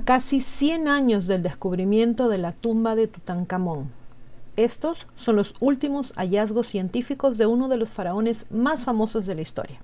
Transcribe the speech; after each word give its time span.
casi 0.00 0.40
100 0.40 0.88
años 0.88 1.26
del 1.26 1.42
descubrimiento 1.42 2.28
de 2.28 2.38
la 2.38 2.52
tumba 2.52 2.94
de 2.94 3.08
Tutankamón. 3.08 3.90
Estos 4.56 5.06
son 5.16 5.36
los 5.36 5.54
últimos 5.60 6.12
hallazgos 6.16 6.66
científicos 6.66 7.38
de 7.38 7.46
uno 7.46 7.68
de 7.68 7.76
los 7.76 7.90
faraones 7.90 8.46
más 8.50 8.84
famosos 8.84 9.26
de 9.26 9.34
la 9.34 9.42
historia. 9.42 9.80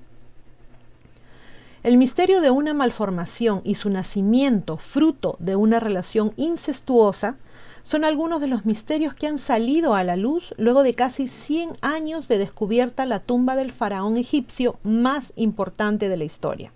El 1.83 1.97
misterio 1.97 2.41
de 2.41 2.51
una 2.51 2.75
malformación 2.75 3.61
y 3.65 3.77
su 3.77 3.89
nacimiento 3.89 4.79
fruto 4.79 5.37
de 5.39 5.57
una 5.57 5.79
relación 5.79 6.33
incestuosa 6.37 7.37
son 7.83 8.05
algunos 8.05 8.41
de 8.41 8.49
los 8.49 8.67
misterios 8.67 9.15
que 9.15 9.27
han 9.27 9.39
salido 9.39 9.95
a 9.95 10.05
la 10.05 10.17
luz 10.17 10.55
luego 10.59 10.83
de 10.83 10.95
casi 10.95 11.29
100 11.29 11.71
años 11.81 12.29
de 12.29 12.39
descubierta 12.39 13.07
la 13.07 13.21
tumba 13.21 13.57
del 13.57 13.73
faraón 13.73 14.17
egipcio 14.17 14.79
más 14.83 15.33
importante 15.37 16.09
de 16.09 16.17
la 16.17 16.25
historia. 16.25 16.73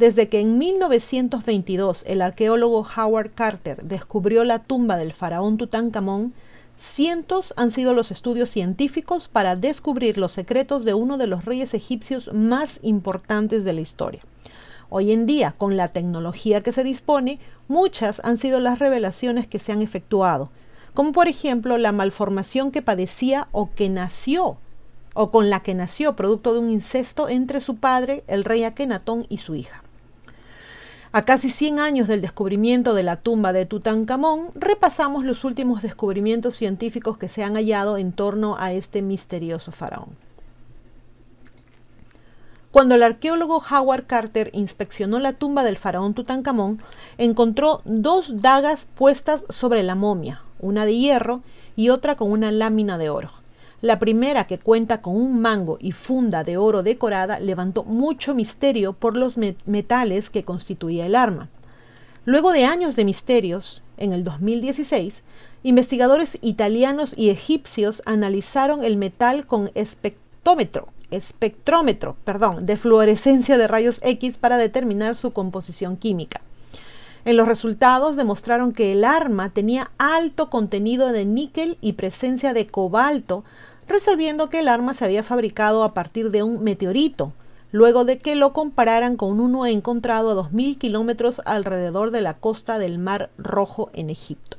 Desde 0.00 0.30
que 0.30 0.40
en 0.40 0.56
1922 0.56 2.04
el 2.06 2.22
arqueólogo 2.22 2.86
Howard 2.96 3.32
Carter 3.34 3.82
descubrió 3.82 4.44
la 4.44 4.60
tumba 4.60 4.96
del 4.96 5.12
faraón 5.12 5.58
Tutankamón, 5.58 6.32
cientos 6.78 7.52
han 7.58 7.70
sido 7.70 7.92
los 7.92 8.10
estudios 8.10 8.48
científicos 8.48 9.28
para 9.28 9.56
descubrir 9.56 10.16
los 10.16 10.32
secretos 10.32 10.86
de 10.86 10.94
uno 10.94 11.18
de 11.18 11.26
los 11.26 11.44
reyes 11.44 11.74
egipcios 11.74 12.32
más 12.32 12.78
importantes 12.80 13.62
de 13.62 13.74
la 13.74 13.82
historia. 13.82 14.22
Hoy 14.88 15.12
en 15.12 15.26
día, 15.26 15.54
con 15.58 15.76
la 15.76 15.88
tecnología 15.88 16.62
que 16.62 16.72
se 16.72 16.82
dispone, 16.82 17.38
muchas 17.68 18.22
han 18.24 18.38
sido 18.38 18.58
las 18.58 18.78
revelaciones 18.78 19.46
que 19.46 19.58
se 19.58 19.70
han 19.70 19.82
efectuado, 19.82 20.48
como 20.94 21.12
por 21.12 21.28
ejemplo 21.28 21.76
la 21.76 21.92
malformación 21.92 22.70
que 22.70 22.80
padecía 22.80 23.48
o 23.52 23.68
que 23.74 23.90
nació, 23.90 24.56
o 25.12 25.30
con 25.30 25.50
la 25.50 25.60
que 25.60 25.74
nació 25.74 26.16
producto 26.16 26.54
de 26.54 26.60
un 26.60 26.70
incesto 26.70 27.28
entre 27.28 27.60
su 27.60 27.76
padre, 27.76 28.24
el 28.28 28.44
rey 28.44 28.64
Akenatón, 28.64 29.26
y 29.28 29.36
su 29.36 29.54
hija. 29.54 29.82
A 31.12 31.24
casi 31.24 31.50
100 31.50 31.80
años 31.80 32.06
del 32.06 32.20
descubrimiento 32.20 32.94
de 32.94 33.02
la 33.02 33.16
tumba 33.16 33.52
de 33.52 33.66
Tutankamón, 33.66 34.50
repasamos 34.54 35.24
los 35.24 35.42
últimos 35.42 35.82
descubrimientos 35.82 36.54
científicos 36.54 37.18
que 37.18 37.28
se 37.28 37.42
han 37.42 37.54
hallado 37.54 37.98
en 37.98 38.12
torno 38.12 38.56
a 38.60 38.72
este 38.72 39.02
misterioso 39.02 39.72
faraón. 39.72 40.10
Cuando 42.70 42.94
el 42.94 43.02
arqueólogo 43.02 43.60
Howard 43.68 44.06
Carter 44.06 44.50
inspeccionó 44.52 45.18
la 45.18 45.32
tumba 45.32 45.64
del 45.64 45.78
faraón 45.78 46.14
Tutankamón, 46.14 46.80
encontró 47.18 47.82
dos 47.84 48.40
dagas 48.40 48.86
puestas 48.94 49.42
sobre 49.48 49.82
la 49.82 49.96
momia, 49.96 50.42
una 50.60 50.86
de 50.86 50.96
hierro 50.96 51.42
y 51.74 51.88
otra 51.88 52.14
con 52.14 52.30
una 52.30 52.52
lámina 52.52 52.98
de 52.98 53.10
oro. 53.10 53.39
La 53.82 53.98
primera, 53.98 54.46
que 54.46 54.58
cuenta 54.58 55.00
con 55.00 55.16
un 55.16 55.40
mango 55.40 55.78
y 55.80 55.92
funda 55.92 56.44
de 56.44 56.58
oro 56.58 56.82
decorada, 56.82 57.40
levantó 57.40 57.82
mucho 57.82 58.34
misterio 58.34 58.92
por 58.92 59.16
los 59.16 59.38
metales 59.64 60.28
que 60.28 60.44
constituía 60.44 61.06
el 61.06 61.14
arma. 61.14 61.48
Luego 62.26 62.52
de 62.52 62.66
años 62.66 62.94
de 62.94 63.06
misterios, 63.06 63.82
en 63.96 64.12
el 64.12 64.22
2016, 64.22 65.22
investigadores 65.62 66.38
italianos 66.42 67.14
y 67.16 67.30
egipcios 67.30 68.02
analizaron 68.04 68.84
el 68.84 68.98
metal 68.98 69.46
con 69.46 69.70
espectrómetro, 69.74 70.88
de 71.10 72.76
fluorescencia 72.76 73.56
de 73.56 73.66
rayos 73.66 73.98
X 74.02 74.36
para 74.36 74.58
determinar 74.58 75.16
su 75.16 75.32
composición 75.32 75.96
química. 75.96 76.42
En 77.24 77.36
los 77.36 77.48
resultados 77.48 78.16
demostraron 78.16 78.72
que 78.72 78.92
el 78.92 79.04
arma 79.04 79.50
tenía 79.50 79.90
alto 79.98 80.48
contenido 80.48 81.12
de 81.12 81.24
níquel 81.24 81.76
y 81.80 81.92
presencia 81.94 82.54
de 82.54 82.66
cobalto, 82.66 83.44
resolviendo 83.90 84.48
que 84.48 84.60
el 84.60 84.68
arma 84.68 84.94
se 84.94 85.04
había 85.04 85.22
fabricado 85.22 85.84
a 85.84 85.92
partir 85.92 86.30
de 86.30 86.42
un 86.42 86.62
meteorito, 86.62 87.32
luego 87.72 88.04
de 88.04 88.18
que 88.18 88.34
lo 88.34 88.52
compararan 88.52 89.16
con 89.16 89.40
uno 89.40 89.66
encontrado 89.66 90.30
a 90.30 90.34
2.000 90.34 90.78
kilómetros 90.78 91.42
alrededor 91.44 92.10
de 92.10 92.20
la 92.20 92.34
costa 92.34 92.78
del 92.78 92.98
Mar 92.98 93.30
Rojo 93.36 93.90
en 93.92 94.10
Egipto. 94.10 94.56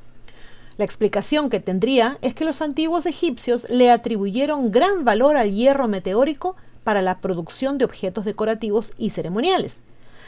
La 0.77 0.85
explicación 0.85 1.49
que 1.49 1.59
tendría 1.59 2.17
es 2.21 2.33
que 2.33 2.45
los 2.45 2.61
antiguos 2.61 3.05
egipcios 3.05 3.67
le 3.69 3.91
atribuyeron 3.91 4.71
gran 4.71 5.05
valor 5.05 5.37
al 5.37 5.51
hierro 5.51 5.87
meteórico 5.87 6.55
para 6.83 7.01
la 7.01 7.19
producción 7.19 7.77
de 7.77 7.85
objetos 7.85 8.25
decorativos 8.25 8.93
y 8.97 9.11
ceremoniales, 9.11 9.81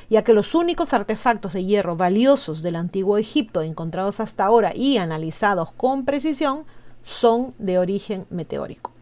ya 0.09 0.23
que 0.23 0.33
los 0.33 0.53
únicos 0.53 0.93
artefactos 0.93 1.53
de 1.53 1.65
hierro 1.65 1.95
valiosos 1.95 2.61
del 2.61 2.75
antiguo 2.75 3.17
Egipto 3.17 3.61
encontrados 3.61 4.19
hasta 4.19 4.45
ahora 4.45 4.71
y 4.75 4.97
analizados 4.97 5.71
con 5.71 6.05
precisión 6.05 6.65
son 7.03 7.53
de 7.57 7.79
origen 7.79 8.25
meteórico. 8.29 8.92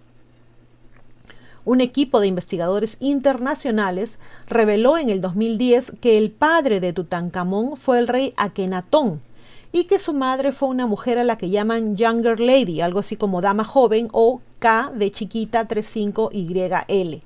Un 1.64 1.80
equipo 1.80 2.20
de 2.20 2.28
investigadores 2.28 2.98
internacionales 3.00 4.18
reveló 4.48 4.98
en 4.98 5.10
el 5.10 5.22
2010 5.22 5.94
que 6.02 6.18
el 6.18 6.32
padre 6.32 6.80
de 6.80 6.92
Tutankamón 6.92 7.78
fue 7.78 8.00
el 8.00 8.08
rey 8.08 8.34
Akenatón 8.36 9.22
y 9.72 9.84
que 9.84 10.00
su 10.00 10.14
madre 10.14 10.54
fue 10.54 10.70
una 10.70 10.88
mujer 10.88 11.20
a 11.20 11.24
la 11.24 11.38
que 11.38 11.52
llaman 11.52 11.96
Younger 11.96 12.40
Lady, 12.40 12.82
algo 12.82 13.00
así 13.00 13.16
como 13.16 13.42
dama 13.42 13.64
joven 13.64 14.10
o 14.12 14.42
K 14.58 14.92
de 14.96 15.12
chiquita 15.12 15.68
35YL. 15.68 17.22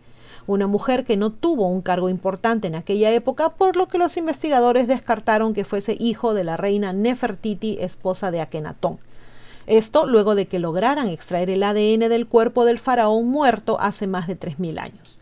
Una 0.47 0.67
mujer 0.67 1.05
que 1.05 1.17
no 1.17 1.31
tuvo 1.31 1.67
un 1.67 1.81
cargo 1.81 2.09
importante 2.09 2.67
en 2.67 2.75
aquella 2.75 3.11
época, 3.11 3.49
por 3.49 3.77
lo 3.77 3.87
que 3.87 3.97
los 3.97 4.17
investigadores 4.17 4.87
descartaron 4.87 5.53
que 5.53 5.63
fuese 5.63 5.95
hijo 5.97 6.33
de 6.33 6.43
la 6.43 6.57
reina 6.57 6.93
Nefertiti, 6.93 7.77
esposa 7.79 8.31
de 8.31 8.41
Akenatón. 8.41 8.99
Esto 9.67 10.05
luego 10.05 10.35
de 10.35 10.47
que 10.47 10.59
lograran 10.59 11.07
extraer 11.07 11.49
el 11.49 11.63
ADN 11.63 12.09
del 12.09 12.27
cuerpo 12.27 12.65
del 12.65 12.79
faraón 12.79 13.27
muerto 13.27 13.77
hace 13.79 14.07
más 14.07 14.27
de 14.27 14.39
3.000 14.39 14.79
años. 14.79 15.17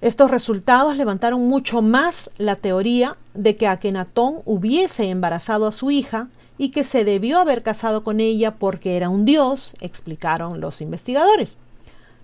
Estos 0.00 0.30
resultados 0.30 0.96
levantaron 0.96 1.48
mucho 1.48 1.82
más 1.82 2.30
la 2.36 2.56
teoría 2.56 3.16
de 3.34 3.56
que 3.56 3.66
Akenatón 3.66 4.42
hubiese 4.44 5.04
embarazado 5.04 5.66
a 5.66 5.72
su 5.72 5.90
hija 5.90 6.28
y 6.58 6.70
que 6.70 6.84
se 6.84 7.04
debió 7.04 7.38
haber 7.38 7.62
casado 7.62 8.04
con 8.04 8.20
ella 8.20 8.54
porque 8.56 8.96
era 8.96 9.08
un 9.08 9.24
dios, 9.24 9.74
explicaron 9.80 10.60
los 10.60 10.80
investigadores. 10.80 11.56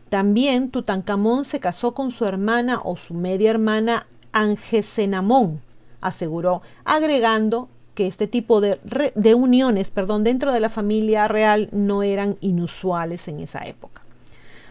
También 0.09 0.71
Tutankamón 0.71 1.45
se 1.45 1.61
casó 1.61 1.93
con 1.93 2.11
su 2.11 2.25
hermana 2.27 2.81
o 2.85 2.97
su 2.97 3.15
media 3.15 3.51
hermana 3.51 4.07
Angesenamón, 4.33 5.61
aseguró, 6.01 6.63
agregando 6.85 7.69
que 7.95 8.07
este 8.07 8.27
tipo 8.27 8.61
de, 8.61 8.79
de 9.15 9.35
uniones 9.35 9.91
perdón, 9.91 10.25
dentro 10.25 10.53
de 10.53 10.61
la 10.61 10.69
familia 10.69 11.29
real 11.29 11.69
no 11.73 12.03
eran 12.03 12.37
inusuales 12.41 13.29
en 13.29 13.41
esa 13.41 13.61
época. 13.61 14.03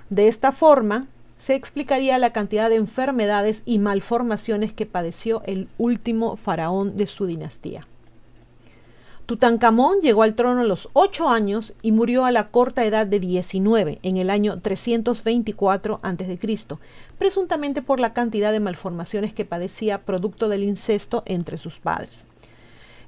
De 0.09 0.27
esta 0.27 0.51
forma, 0.51 1.07
se 1.41 1.55
explicaría 1.55 2.19
la 2.19 2.33
cantidad 2.33 2.69
de 2.69 2.75
enfermedades 2.75 3.63
y 3.65 3.79
malformaciones 3.79 4.73
que 4.73 4.85
padeció 4.85 5.41
el 5.45 5.69
último 5.79 6.35
faraón 6.35 6.97
de 6.97 7.07
su 7.07 7.25
dinastía. 7.25 7.87
Tutankamón 9.25 10.01
llegó 10.01 10.23
al 10.23 10.35
trono 10.35 10.61
a 10.61 10.65
los 10.65 10.89
8 10.93 11.29
años 11.29 11.73
y 11.81 11.93
murió 11.93 12.25
a 12.25 12.31
la 12.31 12.49
corta 12.49 12.85
edad 12.85 13.07
de 13.07 13.19
19 13.19 13.99
en 14.03 14.17
el 14.17 14.29
año 14.29 14.59
324 14.59 15.99
a.C., 16.03 16.39
presuntamente 17.17 17.81
por 17.81 17.99
la 17.99 18.13
cantidad 18.13 18.51
de 18.51 18.59
malformaciones 18.59 19.33
que 19.33 19.45
padecía 19.45 20.01
producto 20.01 20.49
del 20.49 20.63
incesto 20.63 21.23
entre 21.25 21.57
sus 21.57 21.79
padres. 21.79 22.25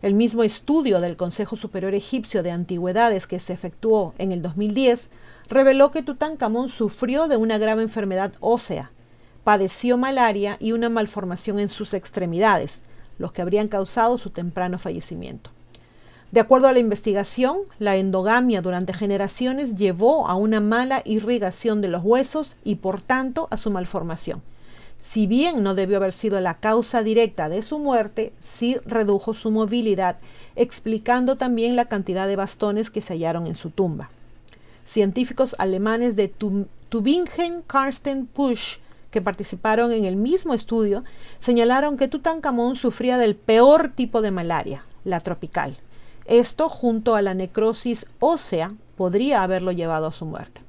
El 0.04 0.16
mismo 0.16 0.44
estudio 0.44 1.00
del 1.00 1.16
Consejo 1.16 1.56
Superior 1.56 1.96
Egipcio 1.96 2.44
de 2.44 2.52
Antigüedades 2.52 3.26
que 3.26 3.40
se 3.40 3.54
efectuó 3.54 4.14
en 4.18 4.34
el 4.34 4.42
2010 4.42 5.08
reveló 5.48 5.92
que 5.92 6.04
Tutankamón 6.04 6.68
sufrió 6.68 7.30
de 7.30 7.38
una 7.38 7.58
grave 7.58 7.84
enfermedad 7.84 8.34
ósea, 8.42 8.92
padeció 9.46 9.98
malaria 9.98 10.58
y 10.60 10.74
una 10.74 10.90
malformación 10.90 11.58
en 11.58 11.70
sus 11.70 11.94
extremidades, 11.94 12.82
los 13.18 13.32
que 13.32 13.42
habrían 13.42 13.70
causado 13.70 14.18
su 14.18 14.30
temprano 14.30 14.78
fallecimiento. 14.78 15.52
De 16.34 16.42
acuerdo 16.42 16.68
a 16.68 16.74
la 16.74 16.80
investigación, 16.80 17.60
la 17.80 17.96
endogamia 17.96 18.62
durante 18.62 18.92
generaciones 18.92 19.76
llevó 19.76 20.28
a 20.28 20.36
una 20.36 20.60
mala 20.60 21.02
irrigación 21.06 21.80
de 21.80 21.88
los 21.88 22.04
huesos 22.04 22.58
y 22.66 22.76
por 22.76 23.00
tanto 23.00 23.48
a 23.52 23.56
su 23.56 23.72
malformación. 23.72 24.42
Si 25.04 25.28
bien 25.28 25.64
no 25.64 25.76
debió 25.76 25.98
haber 25.98 26.14
sido 26.14 26.40
la 26.40 26.60
causa 26.60 27.04
directa 27.04 27.50
de 27.50 27.62
su 27.62 27.78
muerte, 27.78 28.32
sí 28.40 28.78
redujo 28.86 29.34
su 29.34 29.52
movilidad, 29.52 30.16
explicando 30.56 31.36
también 31.36 31.76
la 31.76 31.90
cantidad 31.90 32.26
de 32.26 32.38
bastones 32.38 32.90
que 32.90 33.02
se 33.02 33.14
hallaron 33.14 33.46
en 33.46 33.56
su 33.56 33.70
tumba. 33.70 34.10
Científicos 34.86 35.58
alemanes 35.60 36.16
de 36.16 36.34
Tübingen, 36.88 37.64
Karsten 37.68 38.28
Pusch, 38.28 38.80
que 39.12 39.22
participaron 39.22 39.92
en 39.92 40.06
el 40.06 40.16
mismo 40.16 40.54
estudio, 40.54 41.04
señalaron 41.38 41.98
que 41.98 42.08
Tutankamón 42.08 42.78
sufría 42.78 43.18
del 43.18 43.36
peor 43.36 43.90
tipo 43.90 44.22
de 44.22 44.32
malaria, 44.32 44.86
la 45.04 45.20
tropical. 45.20 45.76
Esto, 46.28 46.70
junto 46.70 47.18
a 47.18 47.22
la 47.22 47.34
necrosis 47.34 48.06
ósea, 48.22 48.74
podría 48.96 49.44
haberlo 49.44 49.74
llevado 49.74 50.08
a 50.08 50.14
su 50.14 50.26
muerte. 50.26 50.62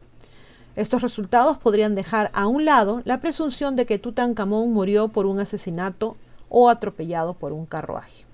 Estos 0.77 1.03
resultados 1.03 1.59
podrían 1.59 1.95
dejar 1.95 2.31
a 2.33 2.47
un 2.47 2.65
lado 2.65 3.01
la 3.05 3.21
presunción 3.21 3.77
de 3.77 3.87
que 3.87 3.99
Tutankamón 3.99 4.73
murió 4.73 5.09
por 5.09 5.27
un 5.27 5.39
asesinato 5.39 6.17
o 6.49 6.69
atropellado 6.69 7.35
por 7.35 7.53
un 7.53 7.65
carruaje. 7.65 8.25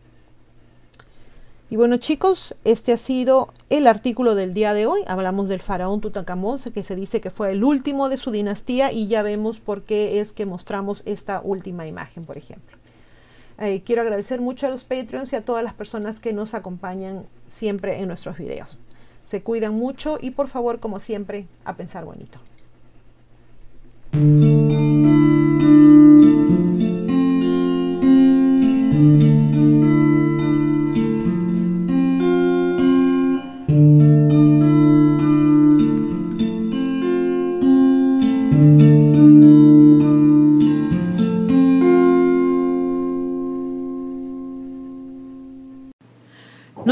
Y 1.69 1.77
bueno 1.77 1.99
chicos, 1.99 2.57
este 2.65 2.93
ha 2.93 2.97
sido 2.97 3.49
el 3.69 3.87
artículo 3.87 4.35
del 4.35 4.55
día 4.55 4.75
de 4.75 4.87
hoy. 4.87 5.03
Hablamos 5.07 5.49
del 5.49 5.61
faraón 5.61 6.01
Tutankamón, 6.01 6.59
que 6.59 6.83
se 6.83 6.97
dice 6.97 7.21
que 7.21 7.31
fue 7.31 7.53
el 7.53 7.63
último 7.63 8.09
de 8.09 8.17
su 8.17 8.33
dinastía 8.33 8.91
y 8.91 9.07
ya 9.07 9.23
vemos 9.23 9.61
por 9.61 9.83
qué 9.83 10.19
es 10.21 10.33
que 10.33 10.47
mostramos 10.47 11.03
esta 11.07 11.41
última 11.45 11.87
imagen, 11.87 12.25
por 12.25 12.37
ejemplo. 12.37 12.77
Eh, 13.59 13.83
quiero 13.85 14.03
agradecer 14.03 14.41
mucho 14.41 14.67
a 14.67 14.71
los 14.71 14.83
Patreons 14.83 15.33
y 15.33 15.37
a 15.37 15.45
todas 15.45 15.63
las 15.63 15.75
personas 15.75 16.19
que 16.19 16.33
nos 16.33 16.55
acompañan 16.55 17.27
siempre 17.47 18.01
en 18.01 18.09
nuestros 18.09 18.39
videos. 18.39 18.79
Se 19.31 19.43
cuidan 19.43 19.75
mucho 19.75 20.19
y 20.21 20.33
por 20.33 20.49
favor, 20.49 20.81
como 20.81 20.99
siempre, 20.99 21.47
a 21.65 21.77
pensar 21.77 22.05
bonito. 22.05 22.41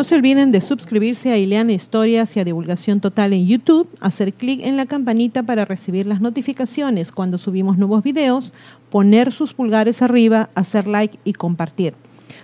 Se 0.08 0.14
olviden 0.14 0.52
de 0.52 0.62
suscribirse 0.62 1.32
a 1.32 1.36
Ileana 1.36 1.74
Historias 1.74 2.34
y 2.34 2.40
a 2.40 2.44
Divulgación 2.44 2.98
Total 2.98 3.34
en 3.34 3.46
YouTube, 3.46 3.90
hacer 4.00 4.32
clic 4.32 4.62
en 4.64 4.78
la 4.78 4.86
campanita 4.86 5.42
para 5.42 5.66
recibir 5.66 6.06
las 6.06 6.22
notificaciones 6.22 7.12
cuando 7.12 7.36
subimos 7.36 7.76
nuevos 7.76 8.02
videos, 8.02 8.54
poner 8.88 9.32
sus 9.32 9.52
pulgares 9.52 10.00
arriba, 10.00 10.48
hacer 10.54 10.86
like 10.86 11.18
y 11.24 11.34
compartir. 11.34 11.92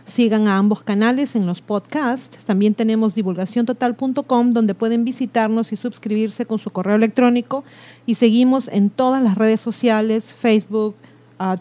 Sigan 0.05 0.47
a 0.47 0.59
ambos 0.59 0.83
canales 0.83 1.37
en 1.37 1.47
los 1.47 1.63
podcasts. 1.63 2.45
También 2.45 2.75
tenemos 2.75 3.15
divulgaciontotal.com 3.15 4.51
donde 4.51 4.75
pueden 4.75 5.07
visitarnos 5.07 5.73
y 5.73 5.77
suscribirse 5.77 6.45
con 6.45 6.59
su 6.59 6.69
correo 6.69 6.97
electrónico. 6.97 7.65
Y 8.05 8.17
seguimos 8.17 8.69
en 8.69 8.91
todas 8.91 9.23
las 9.23 9.39
redes 9.39 9.63
sociales, 9.63 10.25
Facebook, 10.25 10.97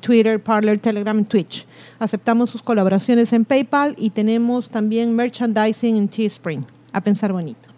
Twitter, 0.01 0.41
Parler, 0.41 0.79
Telegram 0.79 1.23
Twitch. 1.25 1.65
Aceptamos 1.99 2.49
sus 2.49 2.61
colaboraciones 2.61 3.33
en 3.33 3.45
PayPal 3.45 3.95
y 3.97 4.11
tenemos 4.11 4.69
también 4.69 5.15
merchandising 5.15 5.97
en 5.97 6.07
Teespring. 6.07 6.65
A 6.91 7.01
pensar 7.01 7.33
bonito. 7.33 7.73